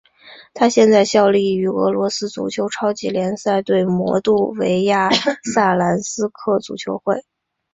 [0.55, 5.11] 他现在效力于俄罗斯足球超级联赛球队摩度维亚
[5.53, 7.23] 萨兰斯克足球会。